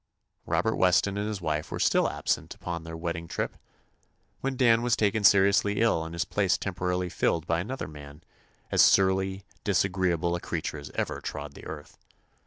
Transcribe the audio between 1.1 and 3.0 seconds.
and his wife were still absent upon their